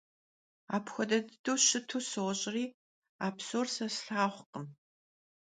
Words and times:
Apxuede 0.75 1.17
dıdeu 1.27 1.57
şıtu 1.65 1.99
soş'ri, 2.11 2.65
a 3.25 3.29
psor 3.35 3.67
se 3.73 3.85
slhağurkhım. 3.95 4.67